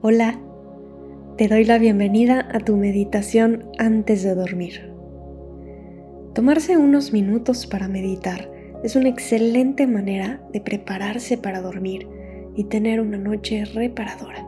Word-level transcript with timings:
Hola, 0.00 0.38
te 1.36 1.48
doy 1.48 1.64
la 1.64 1.76
bienvenida 1.76 2.48
a 2.52 2.60
tu 2.60 2.76
meditación 2.76 3.64
antes 3.78 4.22
de 4.22 4.36
dormir. 4.36 4.92
Tomarse 6.34 6.76
unos 6.76 7.12
minutos 7.12 7.66
para 7.66 7.88
meditar 7.88 8.48
es 8.84 8.94
una 8.94 9.08
excelente 9.08 9.88
manera 9.88 10.40
de 10.52 10.60
prepararse 10.60 11.36
para 11.36 11.60
dormir 11.60 12.06
y 12.54 12.62
tener 12.62 13.00
una 13.00 13.18
noche 13.18 13.64
reparadora, 13.64 14.46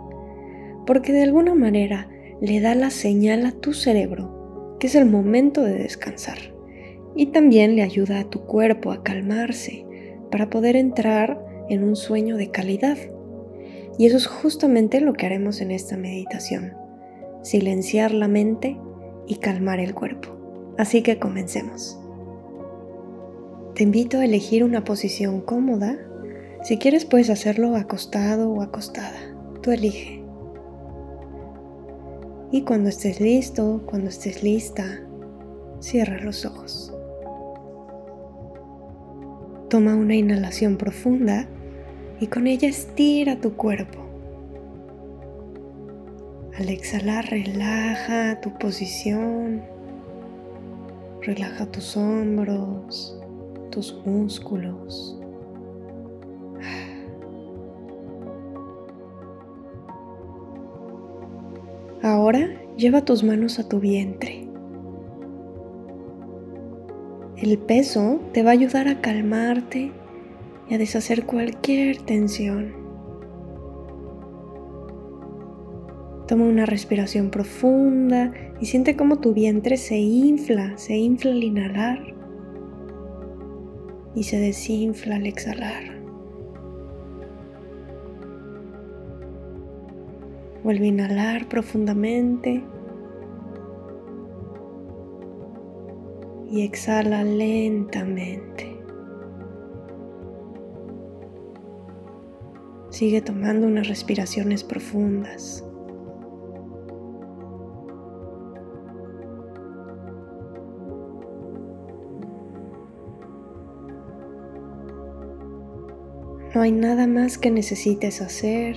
porque 0.86 1.12
de 1.12 1.24
alguna 1.24 1.56
manera 1.56 2.08
le 2.40 2.60
da 2.60 2.76
la 2.76 2.90
señal 2.90 3.44
a 3.44 3.50
tu 3.50 3.72
cerebro 3.72 4.76
que 4.78 4.86
es 4.86 4.94
el 4.94 5.06
momento 5.06 5.64
de 5.64 5.74
descansar 5.74 6.38
y 7.16 7.26
también 7.26 7.74
le 7.74 7.82
ayuda 7.82 8.20
a 8.20 8.30
tu 8.30 8.42
cuerpo 8.46 8.92
a 8.92 9.02
calmarse 9.02 9.84
para 10.30 10.48
poder 10.48 10.76
entrar 10.76 11.44
en 11.68 11.82
un 11.82 11.96
sueño 11.96 12.36
de 12.36 12.52
calidad 12.52 12.98
y 14.00 14.06
eso 14.06 14.16
es 14.16 14.26
justamente 14.26 15.02
lo 15.02 15.12
que 15.12 15.26
haremos 15.26 15.60
en 15.60 15.70
esta 15.70 15.98
meditación, 15.98 16.72
silenciar 17.42 18.12
la 18.12 18.28
mente 18.28 18.80
y 19.26 19.34
calmar 19.34 19.78
el 19.78 19.94
cuerpo. 19.94 20.74
Así 20.78 21.02
que 21.02 21.18
comencemos. 21.18 22.00
Te 23.74 23.82
invito 23.82 24.16
a 24.16 24.24
elegir 24.24 24.64
una 24.64 24.84
posición 24.84 25.42
cómoda. 25.42 25.98
Si 26.62 26.78
quieres 26.78 27.04
puedes 27.04 27.28
hacerlo 27.28 27.76
acostado 27.76 28.50
o 28.50 28.62
acostada. 28.62 29.20
Tú 29.60 29.70
elige. 29.70 30.24
Y 32.50 32.62
cuando 32.62 32.88
estés 32.88 33.20
listo, 33.20 33.82
cuando 33.84 34.08
estés 34.08 34.42
lista, 34.42 35.02
cierra 35.80 36.24
los 36.24 36.46
ojos. 36.46 36.90
Toma 39.68 39.94
una 39.94 40.14
inhalación 40.14 40.78
profunda 40.78 41.50
y 42.20 42.26
con 42.26 42.46
ella 42.46 42.68
estira 42.68 43.36
tu 43.40 43.54
cuerpo. 43.54 43.98
Al 46.58 46.68
exhalar 46.68 47.24
relaja 47.30 48.40
tu 48.42 48.52
posición, 48.58 49.62
relaja 51.22 51.64
tus 51.66 51.96
hombros, 51.96 53.18
tus 53.70 53.98
músculos. 54.04 55.16
Ahora 62.02 62.48
lleva 62.76 63.04
tus 63.04 63.22
manos 63.22 63.58
a 63.58 63.68
tu 63.68 63.80
vientre. 63.80 64.46
El 67.38 67.56
peso 67.56 68.20
te 68.32 68.42
va 68.42 68.50
a 68.50 68.52
ayudar 68.52 68.88
a 68.88 69.00
calmarte 69.00 69.92
y 70.70 70.74
a 70.74 70.78
deshacer 70.78 71.26
cualquier 71.26 71.98
tensión. 71.98 72.72
Toma 76.28 76.44
una 76.44 76.64
respiración 76.64 77.30
profunda 77.30 78.32
y 78.60 78.66
siente 78.66 78.96
cómo 78.96 79.18
tu 79.18 79.34
vientre 79.34 79.76
se 79.76 79.96
infla, 79.98 80.78
se 80.78 80.96
infla 80.96 81.32
al 81.32 81.42
inhalar 81.42 82.14
y 84.14 84.22
se 84.22 84.38
desinfla 84.38 85.16
al 85.16 85.26
exhalar. 85.26 85.98
Vuelve 90.62 90.84
a 90.84 90.88
inhalar 90.88 91.48
profundamente 91.48 92.62
y 96.48 96.62
exhala 96.62 97.24
lentamente. 97.24 98.69
Sigue 103.00 103.22
tomando 103.22 103.66
unas 103.66 103.88
respiraciones 103.88 104.62
profundas. 104.62 105.64
No 116.54 116.60
hay 116.60 116.72
nada 116.72 117.06
más 117.06 117.38
que 117.38 117.50
necesites 117.50 118.20
hacer. 118.20 118.76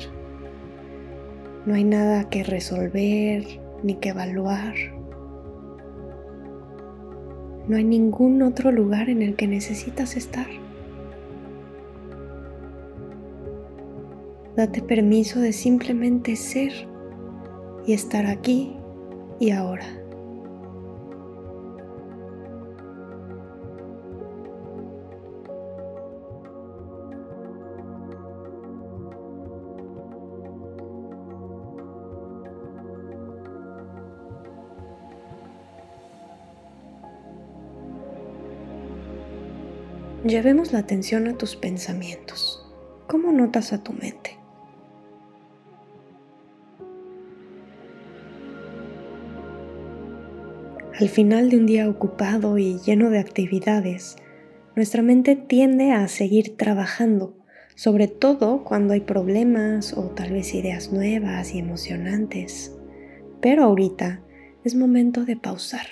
No 1.66 1.74
hay 1.74 1.84
nada 1.84 2.30
que 2.30 2.46
resolver 2.46 3.44
ni 3.84 3.96
que 3.96 4.08
evaluar. 4.08 4.76
No 7.68 7.76
hay 7.76 7.84
ningún 7.84 8.42
otro 8.42 8.72
lugar 8.72 9.10
en 9.10 9.22
el 9.22 9.36
que 9.36 9.48
necesitas 9.50 10.16
estar. 10.16 10.63
Date 14.56 14.84
permiso 14.84 15.40
de 15.40 15.52
simplemente 15.52 16.36
ser 16.36 16.72
y 17.88 17.94
estar 17.94 18.28
aquí 18.28 18.78
y 19.40 19.50
ahora. 19.50 19.86
Llevemos 40.24 40.72
la 40.72 40.80
atención 40.80 41.28
a 41.28 41.38
tus 41.38 41.56
pensamientos. 41.56 42.66
¿Cómo 43.08 43.32
notas 43.32 43.74
a 43.74 43.84
tu 43.84 43.94
mente? 43.94 44.43
Al 51.00 51.10
final 51.10 51.50
de 51.50 51.58
un 51.58 51.66
día 51.66 51.90
ocupado 51.90 52.60
y 52.60 52.78
lleno 52.86 53.10
de 53.10 53.18
actividades, 53.18 54.16
nuestra 54.76 55.02
mente 55.02 55.36
tiende 55.36 55.92
a 55.92 56.08
seguir 56.08 56.56
trabajando, 56.56 57.36
sobre 57.74 58.08
todo 58.08 58.64
cuando 58.64 58.94
hay 58.94 59.02
problemas 59.02 59.94
o 59.94 60.12
tal 60.12 60.34
vez 60.34 60.54
ideas 60.54 60.94
nuevas 60.94 61.56
y 61.56 61.58
emocionantes. 61.58 62.78
Pero 63.42 63.64
ahorita 63.64 64.22
es 64.64 64.76
momento 64.76 65.26
de 65.26 65.36
pausar. 65.36 65.88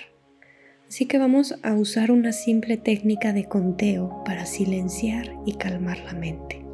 Así 0.86 1.06
que 1.06 1.18
vamos 1.18 1.58
a 1.64 1.74
usar 1.74 2.12
una 2.12 2.30
simple 2.30 2.76
técnica 2.76 3.32
de 3.32 3.46
conteo 3.46 4.22
para 4.24 4.46
silenciar 4.46 5.34
y 5.44 5.54
calmar 5.54 5.98
la 6.04 6.12
mente. 6.12 6.64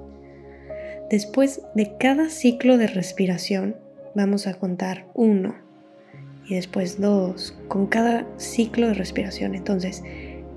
Después 1.08 1.62
de 1.74 1.96
cada 1.98 2.28
ciclo 2.28 2.76
de 2.76 2.88
respiración, 2.88 3.76
vamos 4.14 4.46
a 4.46 4.58
contar 4.58 5.06
uno 5.14 5.67
y 6.48 6.54
después 6.54 6.98
dos 6.98 7.54
con 7.68 7.86
cada 7.86 8.26
ciclo 8.38 8.88
de 8.88 8.94
respiración. 8.94 9.54
Entonces, 9.54 10.02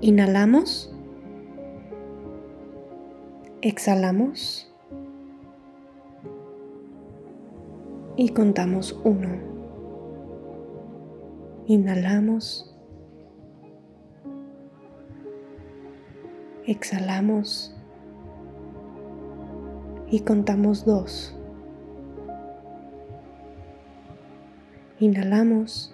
inhalamos, 0.00 0.90
exhalamos 3.60 4.72
y 8.16 8.30
contamos 8.30 8.98
uno. 9.04 9.52
Inhalamos, 11.66 12.74
exhalamos 16.66 17.76
y 20.10 20.20
contamos 20.20 20.86
dos. 20.86 21.36
Inhalamos. 25.02 25.92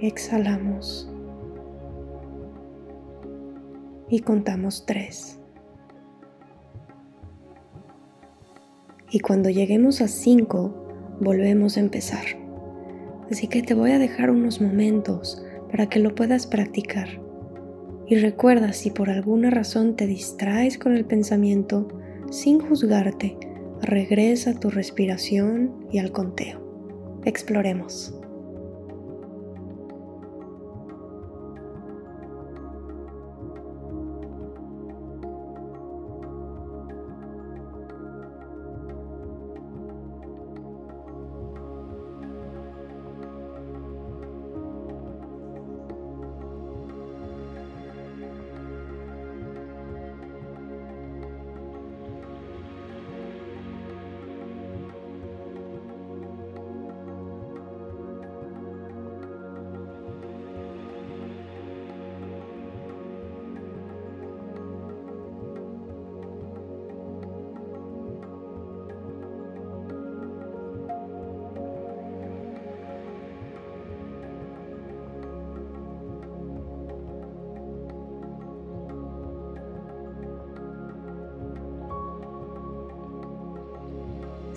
Exhalamos. 0.00 1.10
Y 4.08 4.20
contamos 4.20 4.86
tres. 4.86 5.40
Y 9.10 9.18
cuando 9.18 9.50
lleguemos 9.50 10.00
a 10.02 10.06
cinco, 10.06 10.72
volvemos 11.20 11.78
a 11.78 11.80
empezar. 11.80 12.26
Así 13.28 13.48
que 13.48 13.62
te 13.62 13.74
voy 13.74 13.90
a 13.90 13.98
dejar 13.98 14.30
unos 14.30 14.60
momentos 14.60 15.44
para 15.68 15.88
que 15.88 15.98
lo 15.98 16.14
puedas 16.14 16.46
practicar. 16.46 17.08
Y 18.06 18.14
recuerda 18.18 18.72
si 18.72 18.92
por 18.92 19.10
alguna 19.10 19.50
razón 19.50 19.96
te 19.96 20.06
distraes 20.06 20.78
con 20.78 20.94
el 20.94 21.04
pensamiento, 21.04 21.88
sin 22.30 22.60
juzgarte, 22.60 23.36
regresa 23.84 24.50
a 24.50 24.60
tu 24.60 24.70
respiración 24.70 25.86
y 25.92 25.98
al 25.98 26.12
conteo. 26.12 26.60
Exploremos. 27.24 28.14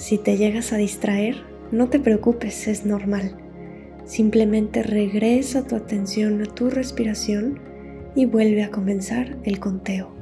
Si 0.08 0.18
te 0.18 0.38
llegas 0.38 0.72
a 0.72 0.78
distraer, 0.78 1.36
no 1.70 1.90
te 1.90 2.00
preocupes, 2.00 2.70
es 2.70 2.86
normal. 2.86 3.36
Simplemente 4.06 4.82
regresa 4.82 5.68
tu 5.68 5.76
atención 5.76 6.42
a 6.42 6.46
tu 6.46 6.70
respiración 6.70 7.60
y 8.16 8.24
vuelve 8.26 8.64
a 8.64 8.72
comenzar 8.72 9.36
el 9.44 9.60
conteo. 9.60 10.17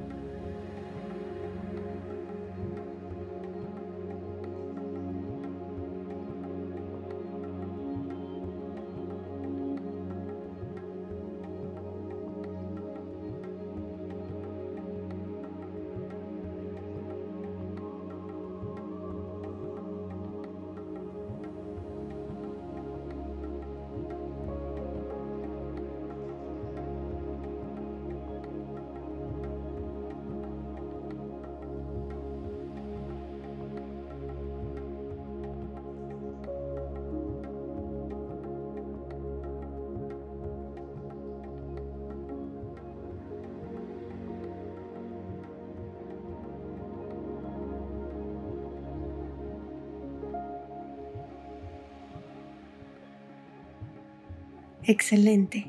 Excelente. 54.87 55.65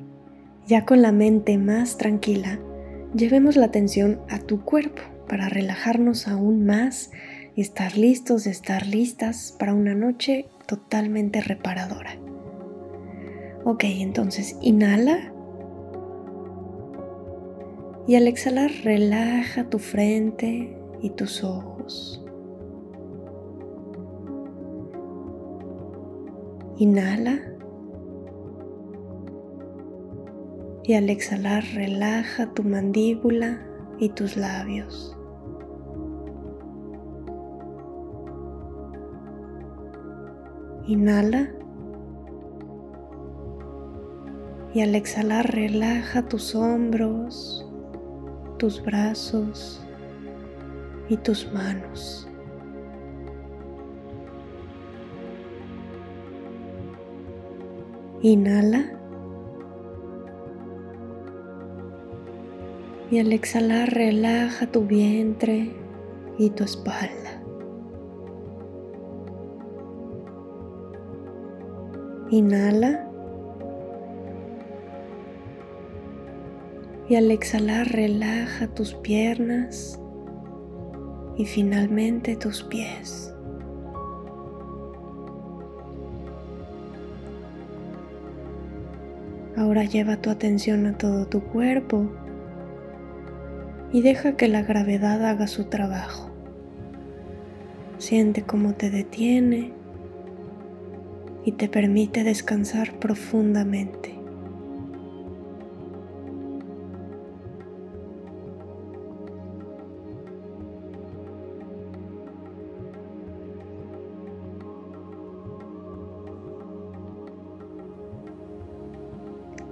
Ya 0.66 0.84
con 0.84 1.00
la 1.00 1.10
mente 1.10 1.56
más 1.56 1.96
tranquila, 1.96 2.58
llevemos 3.14 3.56
la 3.56 3.66
atención 3.66 4.20
a 4.28 4.40
tu 4.40 4.62
cuerpo 4.62 5.00
para 5.26 5.48
relajarnos 5.48 6.28
aún 6.28 6.66
más 6.66 7.10
y 7.54 7.62
estar 7.62 7.96
listos, 7.96 8.46
estar 8.46 8.86
listas 8.86 9.56
para 9.58 9.72
una 9.72 9.94
noche 9.94 10.48
totalmente 10.66 11.40
reparadora. 11.40 12.18
Ok, 13.64 13.84
entonces 13.84 14.58
inhala. 14.60 15.32
Y 18.06 18.16
al 18.16 18.28
exhalar, 18.28 18.70
relaja 18.84 19.70
tu 19.70 19.78
frente 19.78 20.76
y 21.00 21.10
tus 21.10 21.42
ojos. 21.42 22.22
Inhala. 26.76 27.55
Y 30.86 30.94
al 30.94 31.10
exhalar 31.10 31.64
relaja 31.74 32.46
tu 32.54 32.62
mandíbula 32.62 33.60
y 33.98 34.10
tus 34.10 34.36
labios. 34.36 35.16
Inhala 40.86 41.50
y 44.74 44.80
al 44.82 44.94
exhalar 44.94 45.52
relaja 45.52 46.22
tus 46.28 46.54
hombros, 46.54 47.68
tus 48.58 48.80
brazos 48.84 49.84
y 51.08 51.16
tus 51.16 51.52
manos. 51.52 52.28
Inhala 58.22 58.96
y 63.10 63.20
al 63.20 63.32
exhalar 63.32 63.90
relaja 63.92 64.66
tu 64.66 64.84
vientre 64.84 65.70
y 66.38 66.50
tu 66.50 66.64
espalda. 66.64 67.42
Inhala 72.30 73.08
y 77.08 77.14
al 77.14 77.30
exhalar 77.30 77.86
relaja 77.92 78.66
tus 78.66 78.94
piernas 78.94 80.00
y 81.36 81.44
finalmente 81.44 82.34
tus 82.34 82.64
pies. 82.64 83.32
Ahora 89.56 89.84
lleva 89.84 90.16
tu 90.16 90.30
atención 90.30 90.86
a 90.86 90.98
todo 90.98 91.26
tu 91.26 91.40
cuerpo 91.40 92.10
y 93.92 94.02
deja 94.02 94.36
que 94.36 94.48
la 94.48 94.62
gravedad 94.62 95.24
haga 95.24 95.46
su 95.46 95.64
trabajo. 95.64 96.30
Siente 97.98 98.42
cómo 98.42 98.74
te 98.74 98.90
detiene 98.90 99.72
y 101.44 101.52
te 101.52 101.68
permite 101.68 102.24
descansar 102.24 102.98
profundamente. 102.98 104.14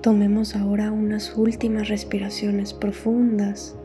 Tomemos 0.00 0.54
ahora 0.54 0.92
unas 0.92 1.34
últimas 1.34 1.88
respiraciones 1.88 2.74
profundas 2.74 3.78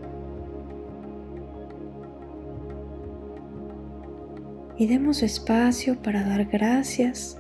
y 4.80 4.88
demos 4.88 5.24
espacio 5.24 6.02
para 6.02 6.24
dar 6.24 6.46
gracias 6.46 7.38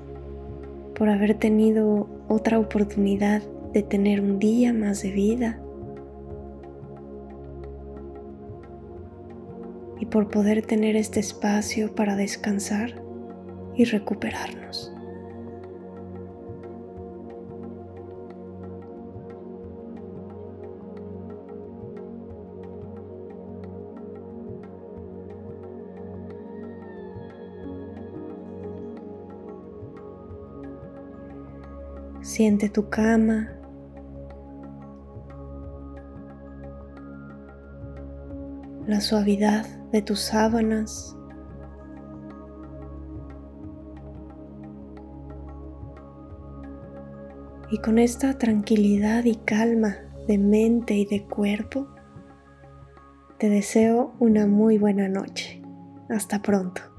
por 0.93 1.08
haber 1.08 1.36
tenido 1.36 2.10
otra 2.27 2.60
oportunidad 2.60 3.41
de 3.74 3.81
tener 3.81 4.19
un 4.19 4.39
día 4.39 4.74
más 4.74 5.01
de 5.03 5.12
vida 5.12 5.58
y 10.01 10.05
por 10.05 10.29
poder 10.29 10.65
tener 10.65 10.98
este 10.98 11.22
espacio 11.22 11.96
para 11.96 12.17
descansar 12.17 13.01
y 13.74 13.86
recuperarnos. 13.86 14.93
Siente 32.29 32.69
tu 32.69 32.91
cama. 32.91 33.50
La 38.86 39.01
suavidad 39.01 39.65
de 39.91 40.03
tus 40.03 40.19
sábanas. 40.19 41.17
Y 47.71 47.79
con 47.79 47.98
esta 47.98 48.38
tranquilidad 48.38 49.24
y 49.25 49.38
calma 49.38 49.95
de 50.27 50.38
mente 50.38 50.93
y 50.93 51.05
de 51.05 51.25
cuerpo, 51.25 51.88
te 53.39 53.50
deseo 53.50 54.13
una 54.19 54.45
muy 54.45 54.77
buena 54.77 55.09
noche. 55.09 55.63
Hasta 56.09 56.43
pronto. 56.43 56.98